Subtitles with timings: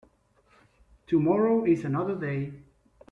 [1.05, 2.53] Tomorrow is another day.